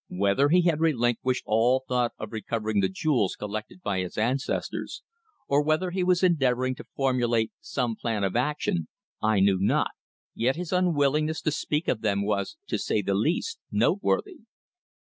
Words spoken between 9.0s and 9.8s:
I knew